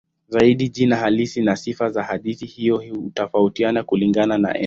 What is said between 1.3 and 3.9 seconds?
na sifa za hadithi hiyo hutofautiana